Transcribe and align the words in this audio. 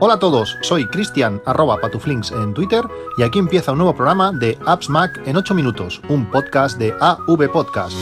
Hola 0.00 0.14
a 0.14 0.18
todos, 0.20 0.56
soy 0.60 0.86
Cristian 0.86 1.42
arroba 1.44 1.80
patuflinks 1.80 2.30
en 2.30 2.54
Twitter 2.54 2.84
y 3.16 3.24
aquí 3.24 3.40
empieza 3.40 3.72
un 3.72 3.78
nuevo 3.78 3.96
programa 3.96 4.30
de 4.30 4.56
Apps 4.64 4.88
Mac 4.88 5.20
en 5.26 5.36
8 5.36 5.56
minutos, 5.56 6.00
un 6.08 6.30
podcast 6.30 6.78
de 6.78 6.94
AV 7.00 7.50
Podcast. 7.50 7.96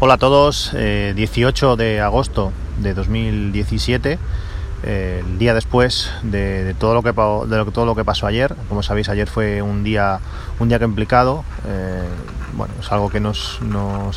Hola 0.00 0.14
a 0.14 0.18
todos, 0.18 0.72
18 0.72 1.76
de 1.76 2.00
agosto 2.00 2.50
de 2.78 2.94
2017 2.94 4.18
el 4.82 5.38
día 5.38 5.54
después 5.54 6.10
de, 6.22 6.74
todo 6.78 6.94
lo 6.94 7.02
que 7.02 7.12
de 7.12 7.70
todo 7.72 7.86
lo 7.86 7.94
que 7.94 8.04
pasó 8.04 8.26
ayer. 8.26 8.54
Como 8.68 8.82
sabéis 8.82 9.08
ayer 9.08 9.28
fue 9.28 9.62
un 9.62 9.84
día 9.84 10.20
un 10.58 10.68
día 10.68 10.78
complicado. 10.78 11.44
Eh, 11.66 12.02
bueno 12.54 12.74
es 12.80 12.90
algo 12.92 13.08
que 13.08 13.20
nos, 13.20 13.60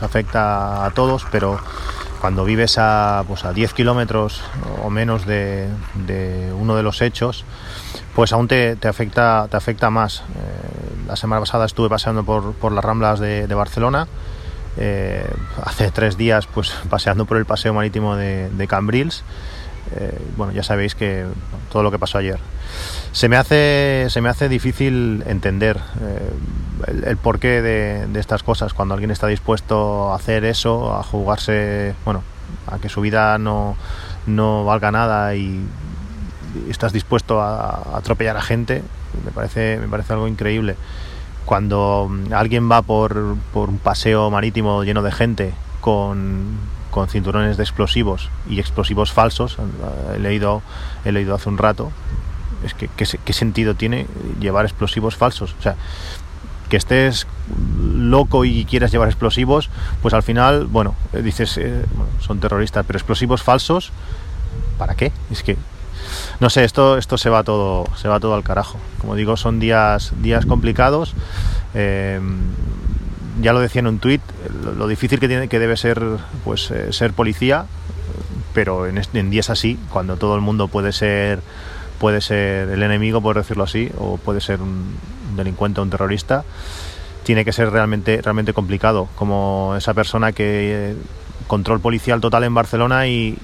afecta 0.01 0.85
a 0.85 0.91
todos 0.91 1.25
pero 1.31 1.59
cuando 2.19 2.43
vives 2.43 2.77
a, 2.77 3.23
pues 3.27 3.45
a 3.45 3.53
10 3.53 3.73
kilómetros 3.73 4.41
o 4.83 4.89
menos 4.89 5.25
de, 5.25 5.69
uno 6.59 6.75
de 6.75 6.83
los 6.83 7.01
hechos 7.01 7.45
pues 8.15 8.33
aún 8.33 8.47
te, 8.47 8.77
afecta 8.87 9.47
te 9.49 9.57
afecta 9.57 9.89
más. 9.89 10.21
Eh, 10.21 11.07
la 11.07 11.15
semana 11.15 11.41
pasada 11.41 11.65
estuve 11.65 11.89
paseando 11.89 12.23
por, 12.23 12.71
las 12.71 12.83
ramblas 12.83 13.19
de, 13.19 13.53
Barcelona. 13.53 14.07
Eh, 14.77 15.25
hace 15.63 15.91
tres 15.91 16.17
días 16.17 16.47
pues 16.47 16.73
paseando 16.89 17.25
por 17.25 17.37
el 17.37 17.45
paseo 17.45 17.73
marítimo 17.73 18.15
de, 18.15 18.49
de 18.49 18.67
Cambrils 18.67 19.23
eh, 19.95 20.17
bueno, 20.35 20.53
ya 20.53 20.63
sabéis 20.63 20.95
que 20.95 21.25
todo 21.71 21.83
lo 21.83 21.91
que 21.91 21.99
pasó 21.99 22.17
ayer. 22.17 22.39
Se 23.11 23.29
me 23.29 23.37
hace, 23.37 24.07
se 24.09 24.21
me 24.21 24.29
hace 24.29 24.49
difícil 24.49 25.23
entender 25.27 25.79
eh, 26.01 27.03
el, 27.05 27.17
porqué 27.17 27.61
de, 27.61 28.19
estas 28.19 28.43
cosas 28.43 28.73
cuando 28.73 28.93
alguien 28.93 29.11
está 29.11 29.27
dispuesto 29.27 30.11
a 30.11 30.15
hacer 30.15 30.43
eso, 30.43 30.95
a 30.95 31.03
jugarse, 31.03 31.95
bueno, 32.03 32.23
a 32.67 32.79
que 32.79 32.89
su 32.89 33.01
vida 33.01 33.37
no, 33.37 33.77
no 34.25 34.65
valga 34.65 34.91
nada 34.91 35.35
y, 35.35 35.65
estás 36.69 36.93
dispuesto 36.93 37.41
a, 37.41 37.97
atropellar 37.97 38.37
a 38.37 38.41
gente, 38.41 38.81
me 39.25 39.31
parece, 39.31 39.77
me 39.79 39.87
parece 39.87 40.13
algo 40.13 40.27
increíble. 40.27 40.75
Cuando 41.45 42.09
alguien 42.31 42.71
va 42.71 42.81
por, 42.81 43.35
por 43.53 43.69
un 43.69 43.77
paseo 43.77 44.31
marítimo 44.31 44.83
lleno 44.83 45.03
de 45.03 45.11
gente 45.11 45.53
con 45.81 46.57
con 46.95 47.09
cinturones 47.09 47.57
de 47.57 47.63
explosivos 47.63 48.29
y 48.49 48.61
explosivos 48.61 49.11
falsos, 49.11 49.57
he 50.15 50.17
leído, 50.17 50.61
he 51.03 51.11
leído 51.11 51.35
hace 51.35 51.49
un 51.49 51.57
rato, 51.57 51.91
es 52.63 52.73
que 52.73 52.87
¿qué, 52.87 53.33
sentido 53.33 53.75
tiene 53.75 54.07
llevar 54.39 54.63
explosivos 54.63 55.17
falsos? 55.17 55.57
O 55.59 55.61
sea, 55.61 55.75
que 56.69 56.77
estés 56.77 57.27
loco 57.83 58.45
y 58.45 58.63
quieras 58.63 58.93
llevar 58.93 59.09
explosivos, 59.09 59.69
pues 60.01 60.13
al 60.13 60.23
final, 60.23 60.67
bueno, 60.67 60.95
dices, 61.21 61.57
eh, 61.57 61.83
son 62.21 62.39
terroristas, 62.39 62.85
pero 62.87 62.95
explosivos 62.95 63.43
falsos, 63.43 63.91
¿para 64.77 64.95
qué? 64.95 65.11
Es 65.29 65.43
que 65.43 65.57
no 66.39 66.49
sé, 66.49 66.63
esto, 66.63 66.97
esto 66.97 67.17
se 67.17 67.29
va 67.29 67.43
todo, 67.43 67.87
se 67.97 68.07
va 68.07 68.21
todo 68.21 68.35
al 68.35 68.43
carajo. 68.43 68.79
Como 68.99 69.15
digo, 69.15 69.35
son 69.35 69.59
días, 69.59 70.13
días 70.21 70.45
complicados. 70.45 71.13
Eh, 71.73 72.21
ya 73.41 73.53
lo 73.53 73.59
decía 73.59 73.79
en 73.79 73.87
un 73.87 73.99
tuit, 73.99 74.21
lo, 74.63 74.87
difícil 74.87 75.19
que, 75.19 75.27
tiene, 75.27 75.47
que 75.47 75.59
debe 75.59 75.77
ser 75.77 76.01
pues, 76.43 76.71
eh, 76.71 76.93
ser 76.93 77.13
policía, 77.13 77.65
pero 78.53 78.87
en, 78.87 79.01
en, 79.13 79.29
días 79.29 79.49
así, 79.49 79.77
cuando 79.89 80.17
todo 80.17 80.35
el 80.35 80.41
mundo 80.41 80.67
puede 80.67 80.91
ser, 80.93 81.41
puede 81.99 82.21
ser 82.21 82.69
el 82.69 82.83
enemigo, 82.83 83.21
por 83.21 83.35
decirlo 83.35 83.63
así, 83.63 83.91
o 83.97 84.17
puede 84.17 84.41
ser 84.41 84.61
un 84.61 84.95
delincuente 85.35 85.79
o 85.79 85.83
un 85.83 85.89
terrorista, 85.89 86.45
tiene 87.23 87.43
que 87.43 87.51
ser 87.51 87.71
realmente, 87.71 88.21
realmente 88.21 88.53
complicado, 88.53 89.09
como 89.15 89.73
esa 89.77 89.93
persona 89.93 90.31
que 90.31 90.91
eh, 90.91 90.95
control 91.47 91.79
policial 91.79 92.21
total 92.21 92.43
en 92.43 92.53
Barcelona 92.53 93.07
y, 93.07 93.37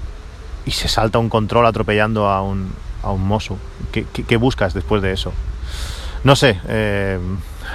y, 0.66 0.72
se 0.72 0.88
salta 0.88 1.19
un 1.19 1.29
control 1.29 1.66
atropellando 1.66 2.28
a 2.28 2.41
un, 2.41 2.72
a 3.03 3.12
un 3.12 3.25
mozo. 3.28 3.58
¿Qué, 3.91 4.38
buscas 4.38 4.73
después 4.73 5.02
de 5.02 5.12
eso? 5.12 5.34
No 6.23 6.35
sé, 6.35 6.59
eh, 6.68 7.19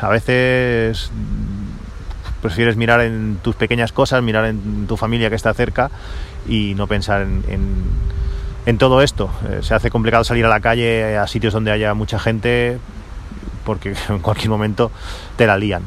a 0.00 0.08
veces 0.08 1.10
prefieres 2.40 2.76
mirar 2.76 3.00
en 3.00 3.38
tus 3.42 3.56
pequeñas 3.56 3.92
cosas, 3.92 4.22
mirar 4.22 4.44
en 4.46 4.86
tu 4.86 4.96
familia 4.96 5.30
que 5.30 5.36
está 5.36 5.52
cerca 5.54 5.90
y 6.48 6.74
no 6.74 6.86
pensar 6.86 7.22
en, 7.22 8.78
todo 8.78 9.00
esto. 9.02 9.30
Eh, 9.48 9.60
se 9.62 9.74
hace 9.74 9.90
complicado 9.90 10.24
salir 10.24 10.44
a 10.44 10.48
la 10.48 10.60
calle 10.60 11.16
a 11.16 11.26
sitios 11.26 11.52
donde 11.52 11.70
haya 11.70 11.94
mucha 11.94 12.18
gente 12.18 12.78
porque 13.64 13.94
en 14.08 14.18
cualquier 14.20 14.50
momento 14.50 14.90
te 15.36 15.46
la 15.46 15.56
lían. 15.56 15.82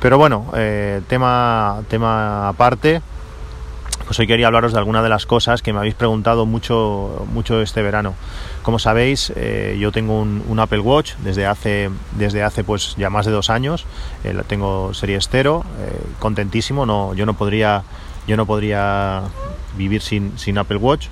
Pero 0.00 0.16
bueno, 0.16 0.50
eh, 0.54 1.02
tema, 1.08 1.82
tema 1.88 2.48
aparte, 2.48 3.02
pues 4.10 4.18
hoy 4.18 4.26
quería 4.26 4.48
hablaros 4.48 4.72
de 4.72 4.78
alguna 4.80 5.04
de 5.04 5.08
las 5.08 5.24
cosas 5.24 5.62
que 5.62 5.72
me 5.72 5.78
habéis 5.78 5.94
preguntado 5.94 6.44
mucho, 6.44 7.28
mucho 7.32 7.62
este 7.62 7.80
verano. 7.80 8.16
Como 8.64 8.80
sabéis, 8.80 9.32
eh, 9.36 9.76
yo 9.78 9.92
tengo 9.92 10.18
un, 10.18 10.58
Apple 10.58 10.80
Watch 10.80 11.14
desde 11.18 11.46
hace, 11.46 11.90
desde 12.18 12.42
hace 12.42 12.64
pues 12.64 12.96
ya 12.98 13.08
más 13.08 13.24
de 13.24 13.30
dos 13.30 13.50
años. 13.50 13.86
Eh, 14.24 14.36
tengo 14.48 14.92
serie 14.94 15.14
estero, 15.14 15.64
eh, 15.78 15.96
contentísimo. 16.18 16.86
No, 16.86 17.14
yo 17.14 17.24
no 17.24 17.34
podría, 17.34 17.84
yo 18.26 18.36
no 18.36 18.46
podría 18.46 19.22
vivir 19.76 20.02
sin, 20.02 20.36
sin 20.36 20.58
Apple 20.58 20.78
Watch 20.78 21.06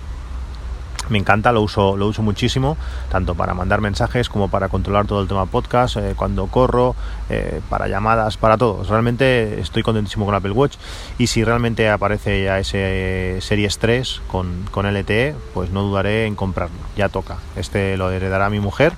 me 1.09 1.19
encanta, 1.19 1.53
lo 1.53 1.63
uso, 1.63 1.97
lo 1.97 2.07
uso 2.07 2.23
muchísimo, 2.23 2.77
tanto 3.11 3.35
para 3.35 3.55
mandar 3.55 3.81
mensajes 3.81 4.29
como 4.29 4.49
para 4.49 4.69
controlar 4.69 5.07
todo 5.07 5.21
el 5.21 5.29
tema 5.29 5.47
podcast, 5.47 5.97
eh, 5.97 6.15
cuando 6.17 6.47
corro, 6.47 6.95
eh, 7.31 7.61
para 7.69 7.89
llamadas, 7.89 8.37
para 8.37 8.57
todo. 8.57 8.85
Realmente 8.85 9.61
estoy 9.61 9.83
contentísimo 9.83 10.27
con 10.27 10.35
Apple 10.35 10.53
Watch 10.53 10.77
y 11.19 11.29
si 11.29 11.45
realmente 11.45 11.89
aparece 11.89 12.45
ya 12.45 12.59
ese 12.59 13.39
Series 13.41 13.79
3 13.79 14.23
con, 14.29 14.65
con 14.71 14.87
LTE, 14.87 15.35
pues 15.55 15.71
no 15.71 15.83
dudaré 15.83 16.27
en 16.27 16.35
comprarlo, 16.35 16.77
ya 16.97 17.09
toca. 17.09 17.39
Este 17.57 17.97
lo 17.97 18.11
heredará 18.11 18.51
mi 18.51 18.61
mujer, 18.61 18.93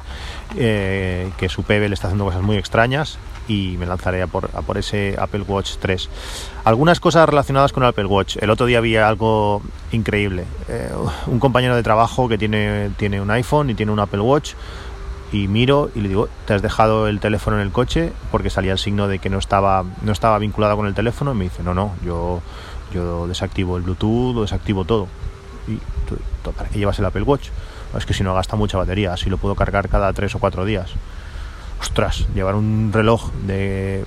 eh, 0.57 1.31
que 1.37 1.49
su 1.49 1.63
PB 1.63 1.89
le 1.89 1.95
está 1.95 2.09
haciendo 2.09 2.25
cosas 2.25 2.43
muy 2.43 2.57
extrañas 2.57 3.19
y 3.51 3.77
me 3.79 3.87
lanzaré 3.87 4.23
a 4.23 4.29
por, 4.29 4.79
ese 4.79 5.17
Apple 5.19 5.43
Watch 5.43 5.73
3. 5.81 6.09
Algunas 6.63 7.01
cosas 7.01 7.29
relacionadas 7.29 7.73
con 7.73 7.83
Apple 7.83 8.07
Watch. 8.07 8.37
El 8.41 8.49
otro 8.49 8.67
día 8.67 8.79
había 8.79 9.09
algo 9.09 9.61
increíble. 9.91 10.45
Eh, 10.69 10.89
un 11.27 11.41
compañero 11.41 11.75
de 11.75 11.83
trabajo 11.83 12.29
que 12.29 12.39
tiene, 12.39 12.91
tiene 12.97 13.21
un 13.21 13.29
iPhone 13.33 13.69
y 13.71 13.75
tiene 13.75 13.91
un 13.91 13.99
Apple 13.99 14.21
Watch 14.21 14.53
y 15.33 15.49
miro 15.49 15.91
y 15.97 16.01
le 16.01 16.09
digo, 16.09 16.29
¿te 16.47 16.55
has 16.55 16.63
dejado 16.63 17.09
el 17.09 17.19
teléfono 17.19 17.57
en 17.57 17.63
el 17.63 17.73
coche? 17.73 18.13
Porque 18.31 18.51
salía 18.51 18.71
el 18.71 18.79
signo 18.79 19.09
de 19.09 19.19
que 19.19 19.31
no 19.31 19.39
estaba, 19.39 19.85
no 20.03 20.13
estaba 20.13 20.39
vinculado 20.39 20.77
con 20.77 20.87
el 20.87 20.95
teléfono 20.95 21.33
y 21.33 21.35
me 21.35 21.45
dice, 21.45 21.65
no, 21.65 21.75
no, 21.75 21.95
yo, 22.05 22.43
yo 22.95 23.27
desactivo 23.27 23.77
el 23.79 23.83
Bluetooth, 23.83 24.33
lo 24.33 24.43
desactivo 24.43 24.85
todo. 24.85 25.09
¿Y 25.67 25.81
para 26.53 26.69
qué 26.69 26.79
llevas 26.79 27.01
el 27.01 27.05
Apple 27.05 27.23
Watch? 27.23 27.49
Es 27.97 28.07
que 28.07 28.15
si 28.15 28.23
no 28.23 28.33
gasta 28.33 28.55
mucha 28.55 28.79
batería, 28.79 29.13
así 29.13 29.29
lo 29.29 29.39
puedo 29.39 29.57
cargar 29.57 29.89
cada 29.89 30.13
3 30.13 30.37
o 30.37 30.39
4 30.39 30.65
días 30.65 30.95
ostras, 31.81 32.27
llevar 32.35 32.55
un 32.55 32.91
reloj 32.93 33.31
de, 33.47 34.05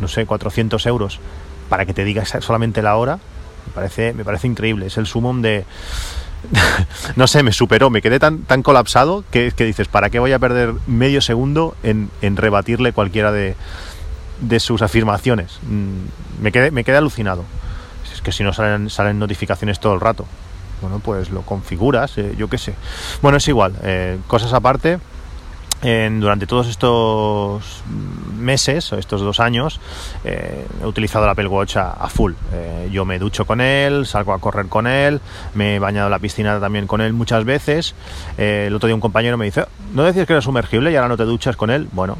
no 0.00 0.08
sé, 0.08 0.26
400 0.26 0.84
euros 0.86 1.20
para 1.68 1.86
que 1.86 1.94
te 1.94 2.04
diga 2.04 2.24
solamente 2.24 2.82
la 2.82 2.96
hora, 2.96 3.18
me 3.66 3.72
parece, 3.74 4.12
me 4.12 4.24
parece 4.24 4.46
increíble. 4.46 4.86
Es 4.86 4.98
el 4.98 5.06
sumum 5.06 5.42
de... 5.42 5.64
no 7.16 7.26
sé, 7.26 7.42
me 7.42 7.52
superó, 7.52 7.88
me 7.88 8.02
quedé 8.02 8.18
tan, 8.18 8.40
tan 8.42 8.62
colapsado 8.62 9.24
que, 9.30 9.52
que 9.56 9.64
dices, 9.64 9.88
¿para 9.88 10.10
qué 10.10 10.18
voy 10.18 10.32
a 10.32 10.38
perder 10.38 10.74
medio 10.86 11.22
segundo 11.22 11.74
en, 11.82 12.10
rebatirle 12.36 12.92
cualquiera 12.92 13.32
de, 13.32 13.56
de 14.40 14.60
sus 14.60 14.82
afirmaciones? 14.82 15.58
Mm, 15.62 16.42
me 16.42 16.52
quedé, 16.52 16.70
me 16.70 16.84
quedé 16.84 16.98
alucinado. 16.98 17.44
Es 18.12 18.20
que 18.20 18.32
si 18.32 18.44
no 18.44 18.52
salen, 18.52 18.90
salen 18.90 19.18
notificaciones 19.18 19.80
todo 19.80 19.94
el 19.94 20.00
rato. 20.00 20.26
Bueno, 20.82 20.98
pues 20.98 21.30
lo 21.30 21.42
configuras, 21.42 22.18
eh, 22.18 22.34
yo 22.36 22.48
qué 22.48 22.58
sé. 22.58 22.74
Bueno, 23.22 23.38
es 23.38 23.48
igual, 23.48 23.74
eh, 23.82 24.18
cosas 24.26 24.52
aparte 24.52 24.98
durante 25.84 26.46
todos 26.46 26.68
estos 26.68 27.82
meses 28.38 28.90
o 28.92 28.98
estos 28.98 29.20
dos 29.20 29.38
años 29.38 29.80
eh, 30.24 30.66
he 30.82 30.86
utilizado 30.86 31.24
el 31.24 31.30
Apple 31.30 31.46
Watch 31.46 31.76
a, 31.76 32.08
full. 32.08 32.32
Eh, 32.52 32.88
yo 32.90 33.04
me 33.04 33.18
ducho 33.18 33.44
con 33.44 33.60
él, 33.60 34.06
salgo 34.06 34.32
a 34.32 34.38
correr 34.38 34.66
con 34.66 34.86
él, 34.86 35.20
me 35.54 35.76
he 35.76 35.78
bañado 35.78 36.06
en 36.06 36.12
la 36.12 36.18
piscina 36.18 36.58
también 36.58 36.86
con 36.86 37.00
él 37.00 37.12
muchas 37.12 37.44
veces. 37.44 37.94
Eh, 38.38 38.64
el 38.68 38.74
otro 38.74 38.86
día 38.86 38.94
un 38.94 39.00
compañero 39.00 39.36
me 39.36 39.44
dice, 39.44 39.66
¿no 39.92 40.04
decías 40.04 40.26
que 40.26 40.32
era 40.32 40.42
sumergible 40.42 40.90
y 40.90 40.96
ahora 40.96 41.08
no 41.08 41.16
te 41.16 41.24
duchas 41.24 41.56
con 41.56 41.70
él? 41.70 41.88
Bueno, 41.92 42.16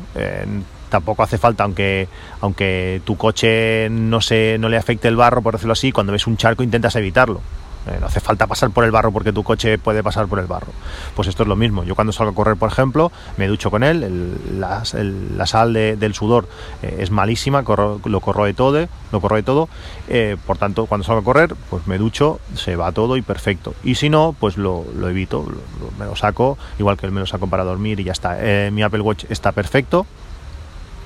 tampoco 0.90 1.22
hace 1.22 1.38
falta, 1.38 1.64
aunque, 1.64 2.08
aunque 2.40 3.00
tu 3.04 3.16
coche 3.16 3.88
no, 3.90 4.20
se, 4.20 4.58
no 4.58 4.68
le 4.68 4.76
afecte 4.76 5.08
el 5.08 5.16
barro, 5.16 5.42
por 5.42 5.54
decirlo 5.54 5.72
así, 5.72 5.90
cuando 5.90 6.12
ves 6.12 6.26
un 6.26 6.36
charco 6.36 6.62
intentas 6.62 6.96
evitarlo. 6.96 7.40
Eh, 7.86 7.98
no 8.00 8.06
hace 8.06 8.20
falta 8.20 8.46
pasar 8.46 8.70
por 8.70 8.84
el 8.84 8.90
barro 8.90 9.12
porque 9.12 9.32
tu 9.32 9.42
coche 9.42 9.78
puede 9.78 10.02
pasar 10.02 10.26
por 10.26 10.38
el 10.38 10.46
barro. 10.46 10.68
Pues 11.14 11.28
esto 11.28 11.42
es 11.42 11.48
lo 11.48 11.56
mismo. 11.56 11.84
Yo 11.84 11.94
cuando 11.94 12.12
salgo 12.12 12.32
a 12.32 12.34
correr, 12.34 12.56
por 12.56 12.70
ejemplo, 12.70 13.12
me 13.36 13.46
ducho 13.46 13.70
con 13.70 13.82
él. 13.82 14.38
la, 14.58 14.84
sal 14.84 15.72
del 15.72 16.14
sudor 16.14 16.48
eh, 16.82 16.96
es 17.00 17.10
malísima, 17.10 17.62
lo 17.62 18.20
corroe 18.20 18.54
todo. 18.54 18.88
Lo 19.12 19.20
corroe 19.20 19.42
todo. 19.42 19.68
Eh, 20.08 20.36
por 20.46 20.58
tanto, 20.58 20.86
cuando 20.86 21.04
salgo 21.04 21.20
a 21.20 21.24
correr, 21.24 21.54
pues 21.70 21.86
me 21.86 21.98
ducho, 21.98 22.40
se 22.54 22.76
va 22.76 22.92
todo 22.92 23.16
y 23.16 23.22
perfecto. 23.22 23.74
Y 23.84 23.96
si 23.96 24.08
no, 24.10 24.34
pues 24.38 24.56
lo, 24.56 24.84
evito, 25.08 25.46
me 25.98 26.06
lo 26.06 26.16
saco, 26.16 26.58
igual 26.78 26.96
que 26.96 27.08
me 27.10 27.20
lo 27.20 27.26
saco 27.26 27.46
para 27.46 27.64
dormir 27.64 28.00
y 28.00 28.04
ya 28.04 28.12
está. 28.12 28.38
mi 28.72 28.82
Apple 28.82 29.00
Watch 29.00 29.24
está 29.28 29.52
perfecto 29.52 30.06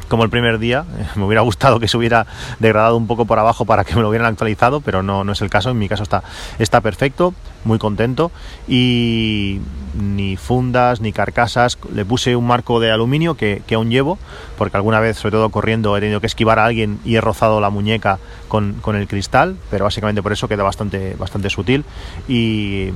como 0.09 0.25
el 0.25 0.31
primer 0.31 0.59
día. 0.59 0.85
Me 1.17 1.25
hubiera 1.25 1.43
gustado 1.43 1.81
que 1.81 1.89
se 1.89 1.97
hubiera 1.97 2.27
degradado 2.59 2.97
un 2.97 3.07
poco 3.07 3.25
por 3.25 3.39
abajo 3.39 3.65
para 3.65 3.85
que 3.85 3.95
me 3.95 4.03
lo 4.03 4.09
hubieran 4.09 4.27
actualizado, 4.27 4.81
pero 4.81 5.03
no, 5.03 5.25
no 5.25 5.33
es 5.33 5.41
el 5.43 5.51
caso. 5.51 5.71
En 5.71 5.79
mi 5.79 5.89
caso 5.89 6.03
está, 6.03 6.23
está 6.59 6.81
perfecto, 6.81 7.35
muy 7.65 7.79
contento. 7.79 8.31
Y 8.67 9.61
ni 9.99 10.37
fundas 10.37 11.01
ni 11.01 11.13
carcasas. 11.13 11.79
Le 11.93 12.05
puse 12.05 12.37
un 12.37 12.47
marco 12.47 12.81
de 12.81 12.91
aluminio 12.91 13.37
que, 13.37 13.63
que, 13.67 13.75
aún 13.75 13.91
llevo, 13.91 14.19
porque 14.57 14.77
alguna 14.77 15.01
vez, 15.01 15.17
sobre 15.19 15.33
todo 15.33 15.51
corriendo, 15.51 15.97
he 15.97 16.01
tenido 16.01 16.21
que 16.21 16.27
esquivar 16.27 16.59
a 16.59 16.65
alguien 16.65 16.99
y 17.05 17.17
he 17.17 17.21
rozado 17.21 17.61
la 17.61 17.71
muñeca 17.71 18.19
con, 18.49 18.75
con 18.75 18.97
el 18.97 19.09
cristal, 19.09 19.57
pero 19.71 19.85
básicamente 19.85 20.23
por 20.23 20.33
eso 20.33 20.49
queda 20.49 20.63
bastante, 20.63 21.15
bastante 21.19 21.51
sutil. 21.51 21.85
Y 22.29 22.91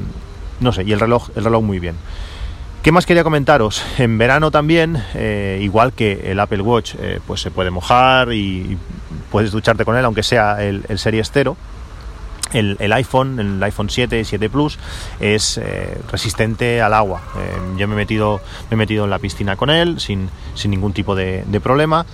no 0.60 0.72
sé, 0.72 0.84
y 0.84 0.92
el 0.92 1.00
reloj, 1.00 1.30
el 1.34 1.44
reloj 1.44 1.62
muy 1.62 1.78
bien. 1.78 1.96
¿Qué 2.82 2.90
más 2.90 3.06
quería 3.06 3.22
comentaros? 3.22 3.80
En 3.98 4.18
verano 4.18 4.50
también, 4.50 5.00
eh, 5.14 5.60
igual 5.62 5.92
que 5.92 6.32
el 6.32 6.40
Apple 6.40 6.62
Watch, 6.62 6.96
eh, 6.98 7.20
pues 7.24 7.40
se 7.40 7.52
puede 7.52 7.70
mojar 7.70 8.32
y 8.32 8.76
puedes 9.30 9.52
ducharte 9.52 9.84
con 9.84 9.96
él, 9.96 10.04
aunque 10.04 10.24
sea 10.24 10.64
el, 10.64 10.84
el 10.88 10.98
Series 10.98 11.30
0. 11.32 11.56
El, 12.52 12.92
iPhone, 12.92 13.38
el 13.38 13.62
iPhone 13.62 13.88
7 13.88 14.18
y 14.18 14.24
7 14.24 14.50
Plus, 14.50 14.78
es 15.20 15.58
eh, 15.58 15.96
resistente 16.10 16.82
al 16.82 16.92
agua. 16.92 17.22
Yo 17.78 17.86
me 17.88 17.94
he, 17.94 17.96
metido, 17.96 18.42
me 18.68 18.74
he 18.74 18.76
metido 18.76 19.04
en 19.04 19.10
la 19.10 19.20
piscina 19.20 19.56
con 19.56 19.70
él 19.70 20.00
sin, 20.00 20.28
sin 20.54 20.70
ningún 20.72 20.92
tipo 20.92 21.14
de, 21.14 21.44
problema. 21.62 22.04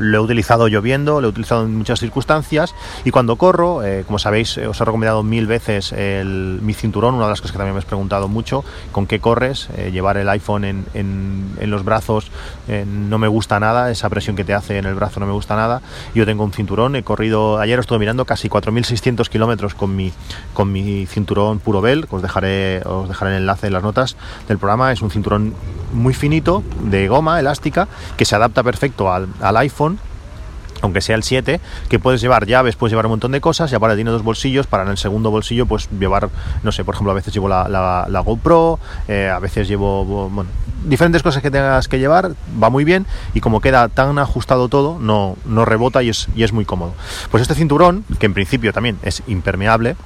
Lo 0.00 0.18
he 0.18 0.20
utilizado 0.20 0.68
lloviendo, 0.68 1.20
lo 1.20 1.28
he 1.28 1.30
utilizado 1.30 1.64
en 1.64 1.76
muchas 1.76 2.00
circunstancias 2.00 2.74
y 3.04 3.10
cuando 3.10 3.36
corro, 3.36 3.84
eh, 3.84 4.04
como 4.06 4.18
sabéis, 4.18 4.56
eh, 4.56 4.66
os 4.66 4.80
he 4.80 4.84
recomendado 4.84 5.22
mil 5.22 5.46
veces 5.46 5.92
el, 5.92 6.58
mi 6.62 6.74
cinturón, 6.74 7.14
una 7.14 7.24
de 7.24 7.30
las 7.30 7.40
cosas 7.40 7.52
que 7.52 7.58
también 7.58 7.74
me 7.74 7.78
habéis 7.78 7.88
preguntado 7.88 8.28
mucho, 8.28 8.64
con 8.92 9.06
qué 9.06 9.20
corres, 9.20 9.68
eh, 9.76 9.90
llevar 9.92 10.16
el 10.16 10.28
iPhone 10.28 10.64
en, 10.64 11.50
los 11.60 11.84
brazos 11.84 12.32
no 12.68 13.18
me 13.18 13.28
gusta 13.28 13.60
nada, 13.60 13.90
esa 13.90 14.08
presión 14.08 14.34
que 14.34 14.44
te 14.44 14.54
hace 14.54 14.78
en 14.78 14.84
el 14.84 14.94
brazo 14.94 15.20
no 15.20 15.26
me 15.26 15.32
gusta 15.32 15.54
nada, 15.54 15.82
yo 16.14 16.26
tengo 16.26 16.42
un 16.42 16.52
cinturón, 16.52 16.96
he 16.96 17.04
corrido, 17.04 17.60
ayer 17.60 17.78
estuve 17.78 18.00
mirando 18.00 18.24
casi 18.24 18.48
4.600 18.48 19.28
kilómetros 19.28 19.74
con 19.74 19.94
mi, 19.94 20.12
con 20.52 20.72
mi 20.72 21.06
cinturón 21.06 21.60
Puro 21.60 21.80
Bell, 21.80 22.08
que 22.08 22.16
os 22.16 22.22
dejaré, 22.22 22.82
os 22.84 23.08
dejaré 23.08 23.32
el 23.32 23.42
enlace 23.42 23.68
en 23.68 23.74
las 23.74 23.82
notas 23.82 24.16
del 24.48 24.58
programa, 24.58 24.90
es 24.90 25.02
un 25.02 25.10
cinturón 25.10 25.54
muy 25.92 26.14
finito, 26.14 26.62
de 26.82 27.08
goma 27.08 27.40
elástica, 27.40 27.88
que 28.16 28.24
se 28.24 28.34
adapta 28.36 28.62
perfecto 28.62 29.12
al, 29.12 29.28
al 29.40 29.56
iPhone 29.58 29.98
aunque 30.82 31.00
sea 31.00 31.16
el 31.16 31.22
7, 31.22 31.60
que 31.88 31.98
puedes 31.98 32.20
llevar 32.20 32.46
llaves, 32.46 32.76
puedes 32.76 32.92
llevar 32.92 33.06
un 33.06 33.10
montón 33.10 33.32
de 33.32 33.40
cosas 33.40 33.70
y 33.72 33.74
aparte 33.74 33.96
tiene 33.96 34.10
dos 34.10 34.22
bolsillos 34.22 34.66
para 34.66 34.84
en 34.84 34.90
el 34.90 34.98
segundo 34.98 35.30
bolsillo 35.30 35.66
pues 35.66 35.88
llevar, 35.98 36.30
no 36.62 36.72
sé, 36.72 36.84
por 36.84 36.94
ejemplo 36.94 37.12
a 37.12 37.14
veces 37.14 37.34
llevo 37.34 37.48
la, 37.48 37.68
la, 37.68 38.20
GoPro, 38.20 38.78
eh, 39.08 39.30
a 39.32 39.38
veces 39.38 39.68
llevo, 39.68 40.04
bueno, 40.04 40.50
diferentes 40.84 41.22
cosas 41.22 41.42
que 41.42 41.50
tengas 41.50 41.88
que 41.88 41.98
llevar, 41.98 42.32
va 42.62 42.70
muy 42.70 42.84
bien 42.84 43.06
y 43.34 43.40
como 43.40 43.60
queda 43.60 43.88
tan 43.88 44.18
ajustado 44.18 44.68
todo, 44.68 44.98
no, 44.98 45.36
no 45.44 45.64
rebota 45.64 46.02
y 46.02 46.08
es, 46.08 46.28
y 46.34 46.44
es 46.44 46.52
muy 46.52 46.64
cómodo. 46.64 46.94
Pues 47.30 47.42
este 47.42 47.54
cinturón, 47.54 48.04
que 48.18 48.26
en 48.26 48.34
principio 48.34 48.72
también 48.72 48.98
es 49.02 49.22
impermeable, 49.26 49.96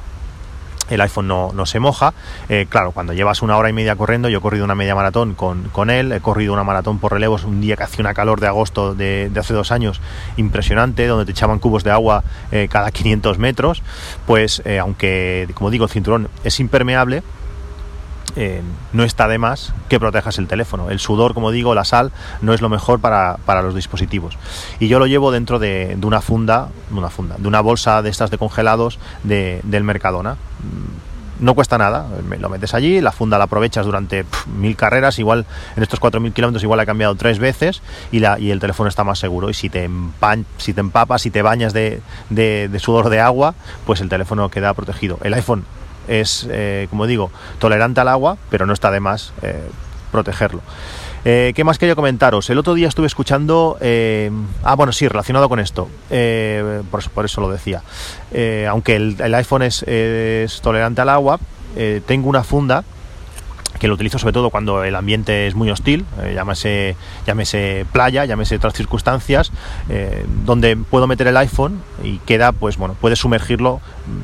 el 0.90 1.00
iPhone 1.00 1.28
no, 1.28 1.52
no 1.54 1.66
se 1.66 1.81
moja. 1.81 2.14
Eh, 2.48 2.66
claro, 2.69 2.92
cuando 2.92 3.12
llevas 3.12 3.42
una 3.42 3.56
hora 3.56 3.70
y 3.70 3.72
media 3.72 3.96
corriendo, 3.96 4.28
yo 4.28 4.38
he 4.38 4.40
corrido 4.40 4.64
una 4.64 4.75
media 4.75 4.94
maratón 4.94 5.34
con, 5.34 5.64
con 5.70 5.90
él, 5.90 6.12
he 6.12 6.20
corrido 6.20 6.52
una 6.52 6.64
maratón 6.64 6.98
por 6.98 7.12
relevos 7.12 7.44
un 7.44 7.60
día 7.60 7.76
que 7.76 7.84
hacía 7.84 8.02
una 8.02 8.14
calor 8.14 8.40
de 8.40 8.46
agosto 8.46 8.94
de, 8.94 9.31
de 9.31 9.40
hace 9.40 9.54
dos 9.54 9.72
años 9.72 10.00
impresionante, 10.36 11.06
donde 11.06 11.25
te 11.25 11.32
echaban 11.32 11.58
cubos 11.58 11.84
de 11.84 11.90
agua 11.90 12.25
eh, 12.52 12.69
cada 12.70 12.90
500 12.92 13.38
metros, 13.38 13.82
pues 14.26 14.62
eh, 14.64 14.78
aunque, 14.78 15.48
como 15.54 15.70
digo, 15.70 15.84
el 15.84 15.90
cinturón 15.90 16.28
es 16.44 16.60
impermeable, 16.60 17.22
eh, 18.36 18.62
no 18.92 19.04
está 19.04 19.28
de 19.28 19.38
más 19.38 19.72
que 19.88 20.00
protejas 20.00 20.38
el 20.38 20.48
teléfono. 20.48 20.90
El 20.90 20.98
sudor, 20.98 21.34
como 21.34 21.50
digo, 21.50 21.75
la 21.75 21.84
sal, 21.84 22.12
no 22.42 22.52
es 22.52 22.60
lo 22.60 22.69
mejor 22.69 23.00
para, 23.00 23.38
para 23.44 23.62
los 23.62 23.75
dispositivos. 23.75 24.36
Y 24.81 24.88
yo 24.88 24.98
lo 24.98 25.06
llevo 25.06 25.31
dentro 25.31 25.58
de, 25.58 25.96
de, 25.96 26.06
una 26.06 26.20
funda, 26.20 26.69
una 26.90 27.10
funda, 27.10 27.36
de 27.38 27.48
una 27.48 27.60
bolsa 27.60 28.02
de 28.02 28.10
estas 28.10 28.31
de 28.31 28.38
congelados 28.38 28.98
de, 29.22 29.60
del 29.62 29.84
Mercadona. 29.84 30.36
No 31.40 31.54
cuesta 31.54 31.76
nada, 31.78 32.06
lo 32.38 32.48
metes 32.48 32.75
allí, 32.75 33.00
la 33.00 33.10
funda 33.10 33.38
la 33.38 33.44
aprovechas 33.44 33.84
durante 33.84 34.25
mil 34.56 34.76
carreras, 34.76 35.19
igual 35.19 35.46
en 35.76 35.82
estos 35.82 36.00
4.000 36.00 36.32
kilómetros 36.32 36.62
igual 36.62 36.78
ha 36.78 36.86
cambiado 36.86 37.16
tres 37.16 37.40
veces 37.40 37.82
y, 38.12 38.20
la, 38.20 38.38
y 38.38 38.52
el 38.52 38.60
teléfono 38.60 38.88
está 38.88 39.02
más 39.02 39.19
seguro. 39.19 39.50
Y 39.50 39.54
si 39.54 39.69
te, 39.69 39.84
empan, 39.84 40.46
si 40.58 40.72
te 40.72 40.81
empapas, 40.81 41.22
si 41.22 41.31
te 41.31 41.42
bañas 41.42 41.72
de, 41.72 42.00
de 42.31 42.78
sudor 42.78 43.10
de 43.10 43.20
agua, 43.20 43.54
pues 43.84 44.00
el 44.00 44.08
teléfono 44.08 44.48
queda 44.48 44.72
protegido. 44.75 45.19
El 45.22 45.34
iPhone 45.34 45.64
es, 46.09 46.47
eh, 46.51 46.87
como 46.91 47.06
digo, 47.06 47.31
tolerante 47.59 48.01
al 48.01 48.09
agua, 48.09 48.37
pero 48.51 48.67
no 48.67 48.73
está 48.73 48.91
de 48.91 49.01
más 49.01 49.33
eh, 49.43 49.61
protegerlo. 50.12 50.61
Eh, 51.25 51.53
¿Qué 51.55 51.65
más 51.65 51.79
quería 51.79 51.95
comentaros? 51.95 52.51
El 52.51 52.59
otro 52.59 52.75
día 52.75 52.89
estuve 52.89 53.06
escuchando... 53.06 53.79
Ah, 54.62 54.75
bueno, 54.75 54.93
sí, 54.93 55.09
relacionado 55.09 55.49
con 55.49 55.59
esto. 55.59 55.89
Por, 56.09 57.01
eso, 57.01 57.11
por, 57.15 57.25
eso, 57.25 57.41
lo 57.41 57.51
decía. 57.51 57.83
aunque 58.69 58.97
el, 58.97 59.17
el 59.19 59.35
iPhone 59.35 59.62
es, 59.62 59.83
es, 59.85 60.61
tolerante 60.61 61.01
al 61.01 61.09
agua, 61.09 61.41
tengo 62.06 62.29
una 62.29 62.45
funda 62.45 62.85
que 63.81 63.89
lo 63.89 63.95
utilizo 63.95 64.19
sobre 64.19 64.33
todo 64.33 64.51
cuando 64.51 64.85
el 64.85 64.95
ambiente 64.95 65.47
es 65.47 65.55
muy 65.55 65.69
hostil, 65.71 66.05
llámese, 66.35 66.95
llámese 67.27 67.87
playa, 67.91 68.25
llámese 68.25 68.56
otras 68.56 68.75
circunstancias, 68.75 69.51
donde 70.45 70.77
puedo 70.77 71.06
meter 71.06 71.27
el 71.27 71.37
iPhone 71.39 71.83
y 72.03 72.19
queda, 72.19 72.53
pues 72.53 72.77
bueno, 72.77 72.97
puedes 73.01 73.19
sumergirlo 73.19 73.81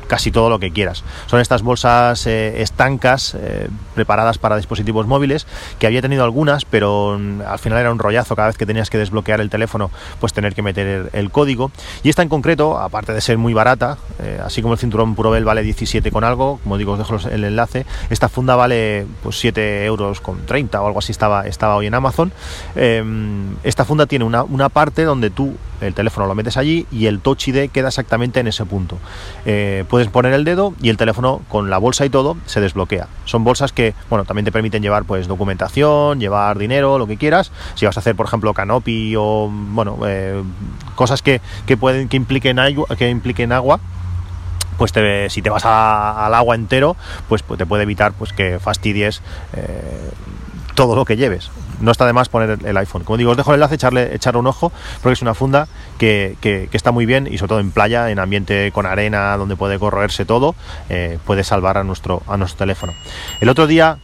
casi 0.07 0.31
todo 0.31 0.49
lo 0.49 0.59
que 0.59 0.71
quieras. 0.71 1.03
Son 1.27 1.39
estas 1.39 1.61
bolsas 1.61 2.27
eh, 2.27 2.61
estancas 2.61 3.35
eh, 3.35 3.67
preparadas 3.95 4.37
para 4.37 4.57
dispositivos 4.57 5.07
móviles, 5.07 5.47
que 5.79 5.87
había 5.87 6.01
tenido 6.01 6.23
algunas, 6.23 6.65
pero 6.65 7.19
al 7.47 7.59
final 7.59 7.79
era 7.79 7.91
un 7.91 7.99
rollazo 7.99 8.35
cada 8.35 8.49
vez 8.49 8.57
que 8.57 8.65
tenías 8.65 8.89
que 8.89 8.97
desbloquear 8.97 9.41
el 9.41 9.49
teléfono, 9.49 9.91
pues 10.19 10.33
tener 10.33 10.53
que 10.53 10.61
meter 10.61 11.09
el, 11.13 11.31
código. 11.31 11.71
Y 12.03 12.09
esta 12.09 12.21
en 12.21 12.29
concreto, 12.29 12.77
aparte 12.77 13.13
de 13.13 13.21
ser 13.21 13.37
muy 13.37 13.53
barata, 13.53 13.97
eh, 14.19 14.39
así 14.43 14.61
como 14.61 14.73
el 14.73 14.79
cinturón 14.79 15.15
Purobel 15.15 15.45
vale 15.45 15.63
17 15.63 16.11
con 16.11 16.23
algo, 16.23 16.59
como 16.63 16.77
digo, 16.77 16.93
os 16.93 16.99
dejo 16.99 17.29
el 17.29 17.43
enlace, 17.43 17.85
esta 18.09 18.29
funda 18.29 18.55
vale 18.55 19.05
pues 19.23 19.39
7 19.39 19.85
euros 19.85 20.21
con 20.21 20.45
30 20.45 20.81
o 20.81 20.87
algo 20.87 20.99
así 20.99 21.11
estaba, 21.11 21.47
estaba 21.47 21.75
hoy 21.75 21.87
en 21.87 21.93
Amazon. 21.93 22.31
Eh, 22.75 23.03
esta 23.63 23.85
funda 23.85 24.05
tiene 24.05 24.25
una, 24.25 24.43
una, 24.43 24.69
parte 24.69 25.03
donde 25.03 25.29
tú 25.29 25.55
el 25.81 25.93
teléfono 25.93 26.27
lo 26.27 26.35
metes 26.35 26.57
allí 26.57 26.85
y 26.91 27.07
el 27.07 27.19
Touch 27.19 27.47
ID 27.47 27.69
queda 27.69 27.87
exactamente 27.87 28.39
en 28.39 28.47
ese 28.47 28.65
punto. 28.65 28.97
Puedes 29.89 30.07
poner 30.07 30.33
el 30.33 30.43
dedo 30.43 30.73
y 30.81 30.89
el 30.89 30.97
teléfono 30.97 31.41
con 31.49 31.69
la 31.69 31.77
bolsa 31.77 32.05
y 32.05 32.09
todo 32.09 32.37
se 32.45 32.61
desbloquea. 32.61 33.07
Son 33.25 33.43
bolsas 33.43 33.71
que, 33.71 33.93
bueno, 34.09 34.25
también 34.25 34.45
te 34.45 34.51
permiten 34.51 34.81
llevar 34.81 35.03
pues 35.03 35.27
documentación, 35.27 36.19
llevar 36.19 36.57
dinero, 36.57 36.97
lo 36.97 37.07
que 37.07 37.17
quieras. 37.17 37.51
Si 37.75 37.85
vas 37.85 37.97
a 37.97 37.99
hacer, 37.99 38.15
por 38.15 38.25
ejemplo, 38.25 38.53
canopy 38.53 39.15
o, 39.17 39.49
bueno, 39.51 39.99
eh, 40.05 40.41
cosas 40.95 41.21
que, 41.21 41.41
que, 41.65 41.77
pueden, 41.77 42.07
que 42.09 42.17
impliquen, 42.17 42.57
que 42.97 43.09
impliquen 43.09 43.51
agua 43.51 43.79
pues 44.77 44.93
te, 44.93 45.29
si 45.29 45.43
te 45.43 45.51
vas 45.51 45.63
al 45.63 46.33
agua 46.33 46.55
entero, 46.55 46.95
pues, 47.29 47.43
pues, 47.43 47.59
te 47.59 47.67
puede 47.67 47.83
evitar 47.83 48.13
pues 48.13 48.33
que 48.33 48.57
fastidies 48.59 49.21
eh, 49.53 50.09
todo 50.73 50.95
lo 50.95 51.05
que 51.05 51.17
lleves. 51.17 51.51
No 51.81 51.91
está 51.91 52.05
de 52.05 52.13
más 52.13 52.29
poner 52.29 52.59
el 52.63 52.77
iPhone. 52.77 53.03
Como 53.03 53.17
digo, 53.17 53.31
os 53.31 53.37
dejo 53.37 53.51
el 53.51 53.55
enlace, 53.55 53.75
echarle, 53.75 54.39
un 54.39 54.47
ojo, 54.47 54.71
porque 55.01 55.13
es 55.13 55.21
una 55.21 55.33
funda 55.33 55.67
que, 55.97 56.37
que, 56.41 56.69
está 56.71 56.91
muy 56.91 57.05
bien 57.05 57.27
y 57.27 57.37
sobre 57.37 57.49
todo 57.49 57.59
en 57.59 57.71
playa, 57.71 58.09
en 58.11 58.19
ambiente 58.19 58.71
con 58.71 58.85
arena, 58.85 59.35
donde 59.37 59.55
puede 59.55 59.79
corroerse 59.79 60.25
todo, 60.25 60.55
eh, 60.89 61.19
puede 61.25 61.43
salvar 61.43 61.77
a 61.77 61.83
nuestro, 61.83 62.23
a 62.27 62.37
nuestro 62.37 62.59
teléfono. 62.59 62.93
El 63.39 63.49
otro 63.49 63.67
día, 63.67 63.97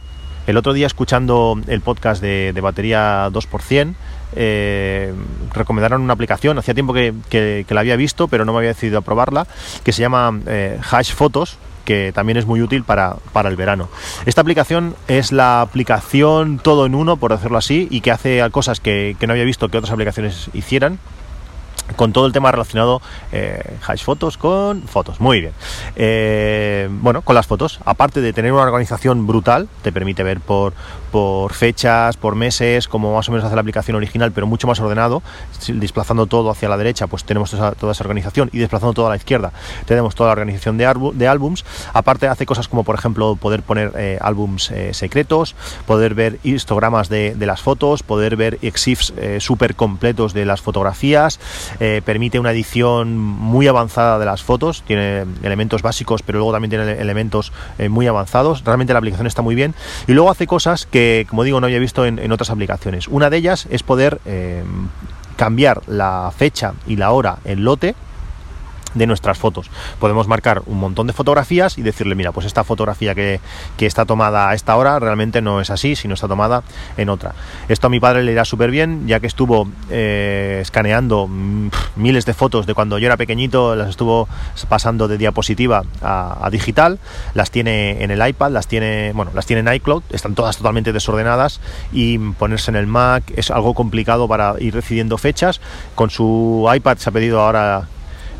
el 0.46 0.56
otro 0.56 0.72
día 0.72 0.86
escuchando 0.86 1.58
el 1.66 1.80
podcast 1.80 2.20
de, 2.22 2.58
batería 2.60 3.28
2%, 3.30 3.94
eh, 4.36 5.14
recomendaron 5.54 6.02
una 6.02 6.12
aplicación, 6.12 6.58
hacía 6.58 6.74
tiempo 6.74 6.92
que, 6.92 7.14
que, 7.30 7.64
que, 7.66 7.74
la 7.74 7.80
había 7.80 7.96
visto, 7.96 8.28
pero 8.28 8.44
no 8.44 8.52
me 8.52 8.58
había 8.58 8.70
decidido 8.70 8.98
a 8.98 9.02
probarla, 9.02 9.46
que 9.84 9.92
se 9.92 10.02
llama 10.02 10.38
eh, 10.46 10.78
Hash 10.90 11.12
Photos, 11.12 11.58
que 11.88 12.12
también 12.12 12.36
es 12.36 12.44
muy 12.44 12.60
útil 12.60 12.84
para, 12.84 13.16
para, 13.32 13.48
el 13.48 13.56
verano. 13.56 13.88
Esta 14.26 14.42
aplicación 14.42 14.94
es 15.08 15.32
la 15.32 15.62
aplicación 15.62 16.58
todo 16.58 16.84
en 16.84 16.94
uno, 16.94 17.16
por 17.16 17.32
decirlo 17.32 17.56
así, 17.56 17.88
y 17.90 18.02
que 18.02 18.10
hace 18.10 18.46
cosas 18.50 18.78
que, 18.78 19.16
que 19.18 19.26
no 19.26 19.32
había 19.32 19.46
visto 19.46 19.70
que 19.70 19.78
otras 19.78 19.94
aplicaciones 19.94 20.50
hicieran 20.52 20.98
con 21.96 22.12
todo 22.12 22.26
el 22.26 22.32
tema 22.32 22.52
relacionado 22.52 23.00
eh, 23.32 23.76
hash 23.86 24.02
fotos 24.04 24.36
con 24.36 24.82
fotos. 24.82 25.20
Muy 25.20 25.40
bien. 25.40 25.52
Eh, 25.96 26.88
bueno 26.90 27.22
con 27.22 27.34
las 27.34 27.46
fotos. 27.46 27.80
Aparte 27.84 28.20
de 28.20 28.32
tener 28.32 28.52
una 28.52 28.62
organización 28.62 29.26
brutal 29.26 29.68
te 29.82 29.92
permite 29.92 30.22
ver 30.22 30.40
por 30.40 30.72
por 31.10 31.54
fechas 31.54 32.18
por 32.18 32.34
meses 32.34 32.86
como 32.86 33.14
más 33.14 33.26
o 33.30 33.32
menos 33.32 33.46
hace 33.46 33.54
la 33.54 33.62
aplicación 33.62 33.96
original 33.96 34.32
pero 34.32 34.46
mucho 34.46 34.66
más 34.66 34.80
ordenado. 34.80 35.22
Desplazando 35.68 36.26
todo 36.26 36.50
hacia 36.50 36.68
la 36.68 36.76
derecha 36.76 37.06
pues 37.06 37.24
tenemos 37.24 37.50
toda, 37.50 37.72
toda 37.72 37.92
esa 37.92 38.04
organización 38.04 38.50
y 38.52 38.58
desplazando 38.58 38.92
todo 38.92 39.06
a 39.06 39.10
la 39.10 39.16
izquierda 39.16 39.52
tenemos 39.86 40.14
toda 40.14 40.28
la 40.28 40.32
organización 40.32 40.78
de, 40.78 41.12
de 41.14 41.28
álbums. 41.28 41.64
Aparte 41.92 42.28
hace 42.28 42.46
cosas 42.46 42.68
como 42.68 42.84
por 42.84 42.94
ejemplo 42.94 43.36
poder 43.36 43.62
poner 43.62 43.92
eh, 43.96 44.18
álbums 44.20 44.70
eh, 44.70 44.92
secretos 44.94 45.54
poder 45.86 46.14
ver 46.14 46.38
histogramas 46.42 47.08
de, 47.08 47.34
de, 47.34 47.46
las 47.46 47.62
fotos 47.62 48.02
poder 48.02 48.36
ver 48.36 48.58
exifs 48.62 49.12
súper 49.38 49.74
completos 49.74 50.34
de 50.34 50.44
las 50.44 50.60
fotografías 50.60 51.40
eh, 51.80 52.02
permite 52.04 52.38
una 52.38 52.52
edición 52.52 53.16
muy 53.16 53.66
avanzada 53.66 54.18
de 54.18 54.26
las 54.26 54.42
fotos, 54.42 54.82
tiene 54.86 55.24
elementos 55.42 55.82
básicos, 55.82 56.22
pero 56.22 56.38
luego 56.38 56.52
también 56.52 56.70
tiene 56.70 56.92
elementos 56.92 57.52
eh, 57.78 57.88
muy 57.88 58.06
avanzados. 58.06 58.64
Realmente 58.64 58.92
la 58.92 58.98
aplicación 58.98 59.26
está 59.26 59.42
muy 59.42 59.54
bien. 59.54 59.74
Y 60.06 60.12
luego 60.12 60.30
hace 60.30 60.46
cosas 60.46 60.86
que, 60.86 61.26
como 61.28 61.44
digo, 61.44 61.60
no 61.60 61.66
había 61.66 61.78
visto 61.78 62.04
en, 62.06 62.32
otras 62.32 62.50
aplicaciones. 62.50 63.08
Una 63.08 63.30
de 63.30 63.38
ellas 63.38 63.66
es 63.70 63.82
poder 63.82 64.20
cambiar 65.36 65.82
la 65.86 66.32
fecha 66.36 66.74
y 66.86 66.96
la 66.96 67.12
hora 67.12 67.38
en 67.44 67.64
lote 67.64 67.94
de 68.94 69.06
nuestras 69.06 69.38
fotos. 69.38 69.70
Podemos 69.98 70.28
marcar 70.28 70.62
un 70.66 70.78
montón 70.78 71.06
de 71.06 71.12
fotografías 71.12 71.78
y 71.78 71.82
decirle, 71.82 72.14
mira, 72.14 72.32
pues 72.32 72.46
esta 72.46 72.64
fotografía 72.64 73.14
que, 73.14 73.40
está 73.78 74.04
tomada 74.04 74.50
a 74.50 74.54
esta 74.54 74.76
hora 74.76 74.98
realmente 74.98 75.40
no 75.40 75.62
es 75.62 75.70
así, 75.70 75.96
sino 75.96 76.12
está 76.12 76.28
tomada 76.28 76.62
en 76.98 77.08
otra. 77.08 77.34
Esto 77.68 77.86
a 77.86 77.90
mi 77.90 78.00
padre 78.00 78.22
le 78.22 78.32
irá 78.32 78.44
súper 78.44 78.70
bien, 78.70 79.06
ya 79.06 79.18
que 79.18 79.26
estuvo 79.26 79.66
eh, 79.90 80.58
escaneando 80.60 81.26
mm, 81.26 81.70
miles 81.96 82.26
de 82.26 82.34
fotos 82.34 82.66
de 82.66 82.74
cuando 82.74 82.98
yo 82.98 83.06
era 83.06 83.16
pequeñito, 83.16 83.74
las 83.74 83.88
estuvo 83.88 84.28
pasando 84.68 85.08
de 85.08 85.16
diapositiva 85.16 85.84
a, 86.02 86.48
digital, 86.52 86.98
las 87.34 87.50
tiene 87.50 88.02
en 88.02 88.10
el 88.10 88.26
iPad, 88.26 88.50
las 88.50 88.68
tiene, 88.68 89.12
bueno, 89.14 89.30
las 89.34 89.46
tiene 89.46 89.60
en 89.60 89.74
iCloud, 89.76 90.02
están 90.10 90.34
todas 90.34 90.58
totalmente 90.58 90.92
desordenadas 90.92 91.60
y 91.92 92.18
ponerse 92.18 92.70
en 92.70 92.76
el 92.76 92.86
Mac 92.86 93.22
es 93.36 93.50
algo 93.50 93.74
complicado 93.74 94.28
para 94.28 94.54
ir 94.58 94.74
decidiendo 94.74 95.18
fechas. 95.18 95.60
Con 95.94 96.10
su 96.10 96.68
iPad 96.74 96.98
se 96.98 97.08
ha 97.08 97.12
pedido 97.12 97.40
ahora 97.40 97.88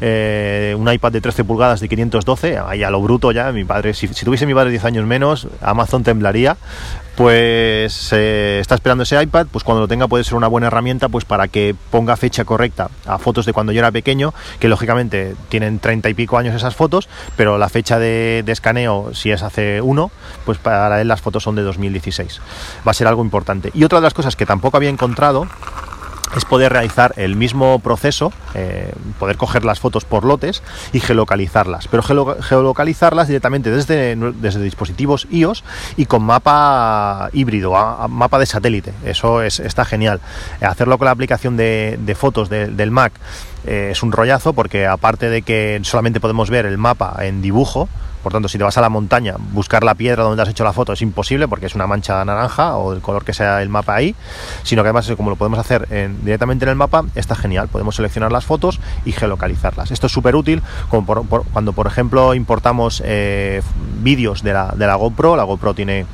eh, 0.00 0.74
un 0.78 0.90
iPad 0.92 1.12
de 1.12 1.20
13 1.20 1.44
pulgadas 1.44 1.80
de 1.80 1.88
512, 1.88 2.58
ahí 2.58 2.82
a 2.82 2.90
lo 2.90 3.00
bruto 3.00 3.32
ya, 3.32 3.52
mi 3.52 3.64
padre, 3.64 3.94
si, 3.94 4.08
tuviese 4.08 4.46
mi 4.46 4.54
padre 4.54 4.70
10 4.70 4.84
años 4.84 5.06
menos, 5.06 5.48
Amazon 5.60 6.02
temblaría, 6.02 6.56
pues 7.16 8.12
eh, 8.12 8.58
está 8.60 8.76
esperando 8.76 9.02
ese 9.02 9.20
iPad, 9.20 9.48
pues 9.50 9.64
cuando 9.64 9.80
lo 9.80 9.88
tenga 9.88 10.06
puede 10.06 10.22
ser 10.22 10.34
una 10.34 10.46
buena 10.46 10.68
herramienta 10.68 11.08
pues 11.08 11.24
para 11.24 11.48
que 11.48 11.74
ponga 11.90 12.16
fecha 12.16 12.44
correcta 12.44 12.90
a 13.06 13.18
fotos 13.18 13.44
de 13.44 13.52
cuando 13.52 13.72
yo 13.72 13.80
era 13.80 13.90
pequeño, 13.90 14.32
que 14.60 14.68
lógicamente 14.68 15.34
tienen 15.48 15.80
30 15.80 16.10
y 16.10 16.14
pico 16.14 16.38
años 16.38 16.54
esas 16.54 16.76
fotos, 16.76 17.08
pero 17.36 17.58
la 17.58 17.68
fecha 17.68 17.98
de, 17.98 18.44
de 18.46 18.52
escaneo, 18.52 19.10
si 19.14 19.32
es 19.32 19.42
hace 19.42 19.80
uno, 19.80 20.12
pues 20.44 20.58
para 20.58 21.00
él 21.00 21.08
las 21.08 21.20
fotos 21.20 21.42
son 21.42 21.56
de 21.56 21.62
2016. 21.62 22.40
Va 22.86 22.92
a 22.92 22.94
ser 22.94 23.08
algo 23.08 23.24
importante. 23.24 23.72
Y 23.74 23.82
otra 23.82 23.98
de 23.98 24.04
las 24.04 24.14
cosas 24.14 24.36
que 24.36 24.46
tampoco 24.46 24.76
había 24.76 24.90
encontrado 24.90 25.48
es 26.38 26.44
poder 26.44 26.72
realizar 26.72 27.12
el 27.16 27.36
mismo 27.36 27.78
proceso, 27.80 28.32
eh, 28.54 28.92
poder 29.18 29.36
coger 29.36 29.64
las 29.64 29.80
fotos 29.80 30.04
por 30.04 30.24
lotes 30.24 30.62
y 30.92 31.00
geolocalizarlas, 31.00 31.88
pero 31.88 32.02
geolocalizarlas 32.02 33.28
directamente 33.28 33.70
desde, 33.70 34.16
desde 34.16 34.62
dispositivos 34.62 35.26
iOS 35.30 35.64
y 35.96 36.06
con 36.06 36.22
mapa 36.22 37.28
híbrido, 37.32 37.72
mapa 38.08 38.38
de 38.38 38.46
satélite. 38.46 38.92
Eso 39.04 39.42
es, 39.42 39.60
está 39.60 39.84
genial. 39.84 40.20
Hacerlo 40.60 40.98
con 40.98 41.06
la 41.06 41.12
aplicación 41.12 41.56
de, 41.56 42.16
fotos 42.18 42.48
del 42.48 42.90
Mac 42.90 43.12
eh, 43.66 43.90
es 43.92 44.02
un 44.02 44.12
rollazo 44.12 44.52
porque 44.52 44.86
aparte 44.86 45.28
de 45.28 45.42
que 45.42 45.80
solamente 45.82 46.20
podemos 46.20 46.50
ver 46.50 46.66
el 46.66 46.78
mapa 46.78 47.16
en 47.20 47.42
dibujo, 47.42 47.88
por 48.22 48.32
tanto, 48.32 48.48
si 48.48 48.58
te 48.58 48.64
vas 48.64 48.76
a 48.78 48.80
la 48.80 48.88
montaña, 48.88 49.34
buscar 49.52 49.84
la 49.84 49.94
piedra 49.94 50.24
donde 50.24 50.42
has 50.42 50.48
hecho 50.48 50.64
la 50.64 50.72
foto 50.72 50.92
es 50.92 51.02
imposible 51.02 51.48
porque 51.48 51.66
es 51.66 51.74
una 51.74 51.86
mancha 51.86 52.24
naranja 52.24 52.76
o 52.76 52.92
el 52.92 53.00
color 53.00 53.24
que 53.24 53.32
sea 53.32 53.62
el 53.62 53.68
mapa 53.68 53.94
ahí, 53.94 54.14
sino 54.62 54.82
que 54.82 54.88
además, 54.88 55.10
como 55.16 55.30
lo 55.30 55.36
podemos 55.36 55.58
hacer 55.58 55.88
directamente 56.22 56.64
en 56.64 56.70
el 56.70 56.76
mapa, 56.76 57.04
está 57.14 57.34
genial. 57.34 57.68
Podemos 57.68 57.96
seleccionar 57.96 58.32
las 58.32 58.44
fotos 58.44 58.80
y 59.04 59.12
geolocalizarlas. 59.12 59.90
Esto 59.90 60.06
es 60.06 60.12
súper 60.12 60.36
útil 60.36 60.62
como 60.88 61.06
cuando, 61.52 61.72
por 61.72 61.86
ejemplo, 61.86 62.34
importamos 62.34 63.02
eh, 63.04 63.62
vídeos 64.02 64.42
de 64.42 64.52
la, 64.52 64.74
de 64.76 64.86
la 64.86 64.94
GoPro. 64.96 65.36
La 65.36 65.44
GoPro 65.44 65.74
tiene 65.74 66.06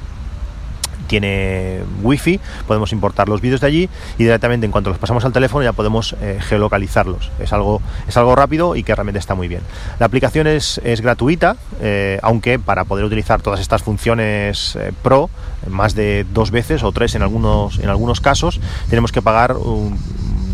tiene 1.14 1.78
wifi, 2.02 2.40
podemos 2.66 2.90
importar 2.90 3.28
los 3.28 3.40
vídeos 3.40 3.60
de 3.60 3.68
allí 3.68 3.88
y 4.18 4.24
directamente 4.24 4.66
en 4.66 4.72
cuanto 4.72 4.90
los 4.90 4.98
pasamos 4.98 5.24
al 5.24 5.32
teléfono 5.32 5.62
ya 5.62 5.72
podemos 5.72 6.16
eh, 6.20 6.40
geolocalizarlos. 6.40 7.30
Es 7.38 7.52
algo, 7.52 7.80
es 8.08 8.16
algo 8.16 8.34
rápido 8.34 8.74
y 8.74 8.82
que 8.82 8.96
realmente 8.96 9.20
está 9.20 9.36
muy 9.36 9.46
bien. 9.46 9.60
La 10.00 10.06
aplicación 10.06 10.48
es, 10.48 10.80
es 10.82 11.02
gratuita, 11.02 11.56
eh, 11.80 12.18
aunque 12.20 12.58
para 12.58 12.82
poder 12.82 13.04
utilizar 13.04 13.42
todas 13.42 13.60
estas 13.60 13.84
funciones 13.84 14.74
eh, 14.74 14.90
pro, 15.04 15.30
más 15.70 15.94
de 15.94 16.26
dos 16.34 16.50
veces 16.50 16.82
o 16.82 16.90
tres 16.90 17.14
en 17.14 17.22
algunos, 17.22 17.78
en 17.78 17.90
algunos 17.90 18.20
casos, 18.20 18.60
tenemos 18.90 19.12
que 19.12 19.22
pagar 19.22 19.52
un 19.52 19.96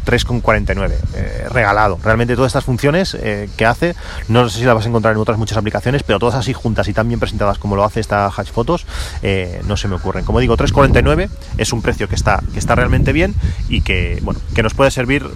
3,49 0.05 0.93
eh, 1.15 1.47
regalado. 1.51 1.99
Realmente 2.03 2.35
todas 2.35 2.51
estas 2.51 2.65
funciones 2.65 3.15
eh, 3.15 3.49
que 3.57 3.67
hace, 3.67 3.95
no 4.29 4.49
sé 4.49 4.59
si 4.59 4.65
las 4.65 4.75
vas 4.75 4.87
a 4.87 4.89
encontrar 4.89 5.15
en 5.15 5.21
otras 5.21 5.39
muchas 5.39 5.59
aplicaciones, 5.59 6.03
pero 6.03 6.19
todas 6.19 6.35
así 6.35 6.53
juntas 6.53 6.89
y 6.89 6.93
tan 6.93 7.09
bien 7.09 7.21
presentadas 7.21 7.59
como 7.59 7.77
lo 7.77 7.85
hace 7.85 8.01
esta 8.01 8.27
Hash 8.27 8.51
Photos, 8.51 8.87
eh, 9.23 9.63
no 9.67 9.77
se 9.77 9.89
me 9.89 9.97
ocurren. 9.97 10.25
Como 10.25 10.41
digo, 10.41 10.57
3,49 10.57 11.29
es 11.59 11.73
un 11.73 11.83
precio 11.83 12.09
que 12.09 12.15
está, 12.15 12.43
que 12.53 12.59
está 12.59 12.75
realmente 12.75 13.13
bien 13.13 13.35
y 13.69 13.83
que, 13.83 14.19
bueno, 14.23 14.41
que 14.55 14.63
nos 14.63 14.75
puede 14.75 14.91
servir 14.91 15.27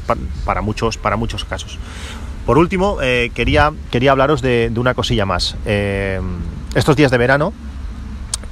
para, 0.44 0.60
muchos, 0.60 0.98
para 0.98 1.16
muchos 1.16 1.44
casos. 1.44 1.78
Por 2.46 2.58
último, 2.58 2.98
quería, 3.32 3.72
quería 3.90 4.10
hablaros 4.10 4.42
de 4.42 4.70
una 4.76 4.92
cosilla 4.92 5.24
más. 5.24 5.56
estos 6.74 6.94
días 6.94 7.10
de 7.10 7.16
verano, 7.16 7.54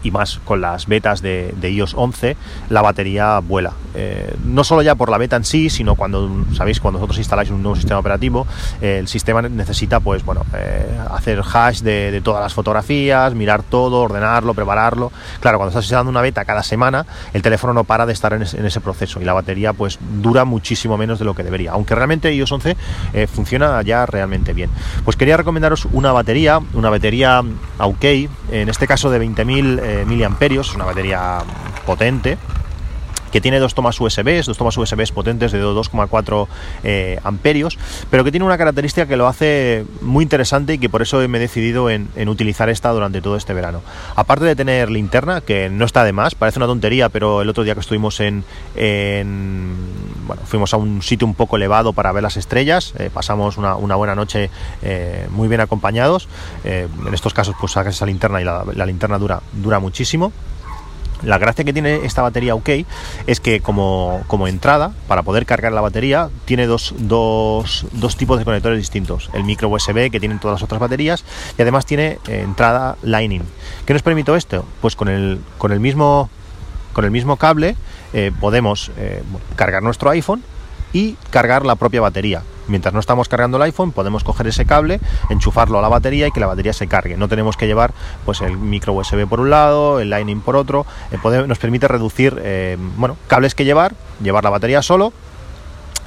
y 0.02 0.10
más 0.10 0.40
con 0.44 0.60
las 0.60 0.86
betas 0.86 1.22
de, 1.22 1.54
iOS 1.62 1.94
11, 1.94 2.36
la 2.70 2.82
batería 2.82 3.38
vuela. 3.38 3.72
Eh, 3.94 4.34
no 4.44 4.64
solo 4.64 4.82
ya 4.82 4.94
por 4.94 5.10
la 5.10 5.18
beta 5.18 5.36
en 5.36 5.44
sí, 5.44 5.70
sino 5.70 5.94
cuando, 5.94 6.44
sabéis, 6.54 6.80
cuando 6.80 6.98
vosotros 6.98 7.18
instaláis 7.18 7.50
un 7.50 7.62
nuevo 7.62 7.76
sistema 7.76 8.00
operativo, 8.00 8.46
eh, 8.80 8.98
el 8.98 9.08
sistema 9.08 9.42
necesita, 9.42 10.00
pues 10.00 10.24
bueno, 10.24 10.44
eh, 10.54 10.98
hacer 11.10 11.42
hash 11.42 11.80
de, 11.80 12.20
todas 12.24 12.42
las 12.42 12.54
fotografías, 12.54 13.34
mirar 13.34 13.62
todo, 13.62 14.00
ordenarlo, 14.00 14.54
prepararlo. 14.54 15.12
Claro, 15.40 15.58
cuando 15.58 15.70
estás 15.70 15.84
instalando 15.84 16.10
una 16.10 16.20
beta 16.20 16.44
cada 16.44 16.62
semana, 16.62 17.06
el 17.32 17.42
teléfono 17.42 17.72
no 17.72 17.84
para 17.84 18.06
de 18.06 18.12
estar 18.12 18.32
en, 18.32 18.42
ese 18.42 18.80
proceso 18.80 19.20
y 19.20 19.24
la 19.24 19.32
batería, 19.32 19.72
pues 19.72 19.98
dura 20.20 20.44
muchísimo 20.44 20.96
menos 20.96 21.18
de 21.18 21.24
lo 21.24 21.34
que 21.34 21.42
debería. 21.42 21.72
Aunque 21.72 21.94
realmente 21.94 22.32
iOS 22.32 22.52
11 22.52 22.76
funciona 23.26 23.80
ya 23.82 24.06
realmente 24.06 24.52
bien. 24.52 24.70
Pues 25.04 25.16
quería 25.16 25.36
recomendaros 25.36 25.86
una 25.92 26.12
batería, 26.12 26.60
una 26.74 26.90
batería 26.90 27.42
OK, 27.78 28.04
en 28.50 28.68
este 28.68 28.86
caso 28.86 29.10
de 29.10 29.20
20.000 29.20 29.80
miliamperios, 30.06 30.70
es 30.70 30.74
una 30.74 30.84
batería 30.84 31.38
potente 31.86 32.38
que 33.32 33.40
tiene 33.40 33.58
dos 33.58 33.74
tomas 33.74 33.98
USB, 34.00 34.44
dos 34.44 34.56
tomas 34.56 34.76
USB 34.76 35.10
potentes 35.12 35.50
de 35.50 35.64
2,4 35.64 36.46
eh, 36.84 37.18
amperios, 37.24 37.78
pero 38.10 38.22
que 38.22 38.30
tiene 38.30 38.44
una 38.44 38.58
característica 38.58 39.06
que 39.06 39.16
lo 39.16 39.26
hace 39.26 39.84
muy 40.02 40.22
interesante 40.22 40.74
y 40.74 40.78
que 40.78 40.88
por 40.88 41.02
eso 41.02 41.26
me 41.28 41.38
he 41.38 41.40
decidido 41.40 41.90
en, 41.90 42.08
utilizar 42.28 42.68
esta 42.68 42.90
durante 42.90 43.20
todo 43.20 43.36
este 43.36 43.54
verano. 43.54 43.80
Aparte 44.14 44.44
de 44.44 44.54
tener 44.54 44.90
linterna, 44.90 45.40
que 45.40 45.70
no 45.70 45.84
está 45.84 46.04
de 46.04 46.12
más, 46.12 46.34
parece 46.34 46.58
una 46.58 46.66
tontería, 46.66 47.08
pero 47.08 47.42
el 47.42 47.48
otro 47.48 47.64
día 47.64 47.74
que 47.74 47.80
estuvimos 47.80 48.20
en, 48.20 48.44
bueno, 50.26 50.42
fuimos 50.44 50.74
a 50.74 50.76
un 50.76 51.02
sitio 51.02 51.26
un 51.26 51.34
poco 51.34 51.56
elevado 51.56 51.94
para 51.94 52.12
ver 52.12 52.22
las 52.22 52.36
estrellas, 52.36 52.92
eh, 52.98 53.10
pasamos 53.12 53.56
una, 53.56 53.74
buena 53.74 54.14
noche 54.14 54.50
muy 55.30 55.48
bien 55.48 55.60
acompañados. 55.60 56.28
en 56.64 57.14
estos 57.14 57.32
casos, 57.32 57.54
pues 57.58 57.72
sacas 57.72 57.94
esa 57.94 58.06
linterna 58.06 58.40
y 58.40 58.44
la, 58.44 58.64
la 58.74 58.86
linterna 58.86 59.18
dura, 59.18 59.40
dura 59.52 59.78
muchísimo. 59.78 60.32
La 61.22 61.38
gracia 61.38 61.64
que 61.64 61.72
tiene 61.72 62.04
esta 62.04 62.22
batería 62.22 62.54
OK 62.54 62.68
es 63.26 63.40
que 63.40 63.60
como, 63.60 64.24
entrada, 64.46 64.92
para 65.06 65.22
poder 65.22 65.46
cargar 65.46 65.72
la 65.72 65.80
batería, 65.80 66.30
tiene 66.44 66.66
dos, 66.66 66.94
tipos 68.16 68.38
de 68.38 68.44
conectores 68.44 68.78
distintos. 68.78 69.30
El 69.32 69.44
micro 69.44 69.68
USB 69.68 70.10
que 70.10 70.20
tienen 70.20 70.38
todas 70.38 70.56
las 70.56 70.62
otras 70.62 70.80
baterías 70.80 71.24
y 71.56 71.62
además 71.62 71.86
tiene 71.86 72.18
eh, 72.28 72.40
entrada 72.42 72.96
Lightning. 73.02 73.42
¿Qué 73.86 73.92
nos 73.92 74.02
permite 74.02 74.34
esto? 74.36 74.64
Pues 74.80 74.96
con 74.96 75.08
el, 75.08 75.40
con 75.58 75.72
el, 75.72 75.80
mismo, 75.80 76.30
con 76.92 77.04
el 77.04 77.10
mismo 77.10 77.36
cable 77.36 77.76
eh, 78.12 78.32
podemos 78.40 78.90
eh, 78.96 79.22
cargar 79.56 79.82
nuestro 79.82 80.10
iPhone 80.10 80.42
y 80.92 81.16
cargar 81.30 81.64
la 81.64 81.76
propia 81.76 82.00
batería. 82.00 82.42
Mientras 82.68 82.94
no 82.94 83.00
estamos 83.00 83.28
cargando 83.28 83.56
el 83.56 83.64
iPhone, 83.64 83.92
podemos 83.92 84.24
coger 84.24 84.46
ese 84.46 84.64
cable, 84.64 85.00
enchufarlo 85.30 85.78
a 85.78 85.82
la 85.82 85.88
batería 85.88 86.28
y 86.28 86.30
que 86.30 86.40
la 86.40 86.46
batería 86.46 86.72
se 86.72 86.86
cargue. 86.86 87.16
No 87.16 87.28
tenemos 87.28 87.56
que 87.56 87.66
llevar 87.66 87.92
pues 88.24 88.40
el 88.40 88.56
micro 88.56 88.92
USB 88.92 89.26
por 89.26 89.40
un 89.40 89.50
lado, 89.50 90.00
el 90.00 90.10
Lightning 90.10 90.40
por 90.40 90.56
otro. 90.56 90.86
Eh, 91.10 91.44
nos 91.46 91.58
permite 91.58 91.88
reducir 91.88 92.40
eh, 92.42 92.76
bueno, 92.96 93.16
cables 93.26 93.54
que 93.54 93.64
llevar, 93.64 93.94
llevar 94.22 94.44
la 94.44 94.50
batería 94.50 94.82
solo 94.82 95.12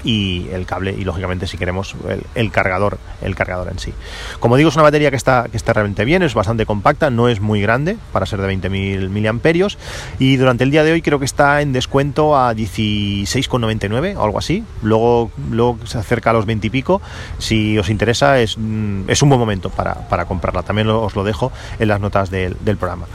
y 0.06 0.48
el 0.54 0.66
cable 0.66 0.96
y 0.98 1.04
lógicamente 1.04 1.48
si 1.48 1.58
queremos 1.58 1.96
el, 2.36 2.52
cargador 2.52 3.00
el 3.22 3.36
cargador 3.36 3.70
en 3.70 3.80
sí. 3.80 3.94
Como 4.40 4.56
digo 4.56 4.70
es 4.70 4.76
una 4.76 4.84
batería 4.84 5.10
que 5.10 5.18
está 5.18 5.48
que 5.52 5.58
está 5.58 5.74
realmente 5.74 6.06
bien 6.06 6.24
es 6.24 6.34
bastante 6.34 6.66
compacta 6.66 7.10
no 7.10 7.28
es 7.28 7.42
muy 7.42 7.62
grande 7.62 7.98
para 8.14 8.26
ser 8.26 8.40
de 8.40 8.56
20.000 8.56 9.10
miliamperios 9.10 9.78
y 10.20 10.38
durante 10.38 10.64
el 10.64 10.72
día 10.72 10.84
de 10.84 10.92
hoy 10.92 11.02
creo 11.02 11.20
que 11.20 11.26
está 11.26 11.62
en 11.62 11.74
descuento 11.74 12.38
a 12.38 12.54
16,99 12.54 14.16
o 14.16 14.24
algo 14.24 14.38
así. 14.38 14.64
Luego 14.84 15.32
luego 15.50 15.80
se 15.86 15.98
acerca 15.98 16.30
a 16.30 16.34
los 16.34 16.46
20 16.46 16.68
y 16.68 16.70
pico 16.70 17.02
si 17.40 17.78
os 17.78 17.90
interesa 17.90 18.40
es, 18.40 18.58
mm, 18.58 19.10
es 19.10 19.22
un 19.22 19.30
buen 19.30 19.40
momento 19.40 19.70
para, 19.70 20.08
para 20.08 20.26
comprarla. 20.26 20.64
También 20.64 20.90
os 20.90 21.16
lo 21.16 21.24
dejo 21.24 21.52
en 21.80 21.88
las 21.88 22.00
notas 22.00 22.30
del, 22.30 22.56
del 22.62 22.78
programa. 22.78 23.08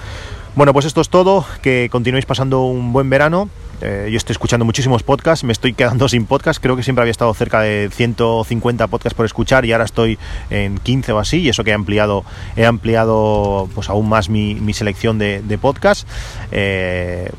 Bueno, 0.57 0.73
pues 0.73 0.85
esto 0.85 1.01
es 1.01 1.09
todo, 1.09 1.47
que 1.63 1.89
continuéis 1.91 2.27
pasando 2.27 2.63
un 2.63 2.93
buen 2.93 3.09
verano. 3.09 3.49
Eh, 3.81 4.09
yo 4.11 4.17
estoy 4.17 4.33
escuchando 4.33 4.65
muchísimos 4.65 5.03
podcasts, 5.03 5.45
me 5.45 5.53
estoy 5.53 5.73
quedando 5.73 6.09
sin 6.09 6.27
podcast, 6.27 6.63
creo 6.63 6.77
que 6.77 6.83
siempre 6.83 7.03
había 7.03 7.13
estado 7.13 7.33
cerca 7.33 7.61
de 7.61 7.89
150 7.91 8.87
podcasts 8.89 9.17
por 9.17 9.25
escuchar 9.25 9.65
y 9.65 9.73
ahora 9.73 9.85
estoy 9.85 10.19
en 10.51 10.79
15 10.79 11.13
o 11.13 11.19
así, 11.19 11.39
y 11.39 11.49
eso 11.49 11.65
que 11.65 11.71
he 11.71 11.75
ampliado, 11.75 12.25
he 12.57 12.67
ampliado 12.67 13.69
pues 13.75 13.89
aún 13.89 14.09
más 14.09 14.29
mi, 14.29 14.75
selección 14.75 15.19
de, 15.19 15.59
podcasts. 15.61 16.07
Eh, 16.53 17.31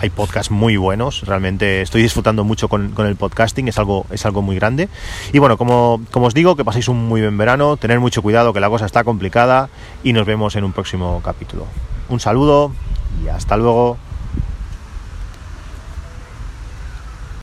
hay 0.00 0.10
podcasts 0.10 0.50
muy 0.50 0.76
buenos, 0.76 1.22
realmente 1.26 1.82
estoy 1.82 2.02
disfrutando 2.02 2.42
mucho 2.42 2.68
con, 2.68 2.92
el 2.98 3.16
podcasting, 3.16 3.68
es 3.68 3.78
algo, 3.78 4.06
es 4.10 4.26
algo 4.26 4.42
muy 4.42 4.56
grande. 4.56 4.88
Y 5.32 5.38
bueno, 5.38 5.56
como, 5.56 6.00
como 6.10 6.26
os 6.26 6.34
digo, 6.34 6.56
que 6.56 6.64
paséis 6.64 6.88
un 6.88 7.06
muy 7.06 7.20
buen 7.20 7.38
verano, 7.38 7.76
tener 7.76 8.00
mucho 8.00 8.20
cuidado 8.20 8.52
que 8.52 8.58
la 8.58 8.68
cosa 8.68 8.86
está 8.86 9.04
complicada 9.04 9.68
y 10.02 10.12
nos 10.12 10.26
vemos 10.26 10.56
en 10.56 10.64
un 10.64 10.72
próximo 10.72 11.20
capítulo. 11.24 11.66
Un 12.08 12.18
saludo 12.18 12.72
y 13.24 13.28
hasta 13.28 13.56
luego. 13.56 13.96